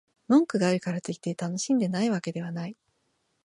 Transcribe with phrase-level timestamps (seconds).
[0.29, 2.75] 文句があるからといって、楽しんでないわけではない